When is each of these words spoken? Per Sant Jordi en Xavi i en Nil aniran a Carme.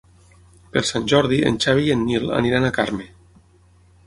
Per 0.77 0.81
Sant 0.91 1.05
Jordi 1.13 1.39
en 1.49 1.59
Xavi 1.67 1.85
i 1.91 1.93
en 1.97 2.03
Nil 2.09 2.27
aniran 2.41 2.67
a 2.67 2.73
Carme. 2.79 3.07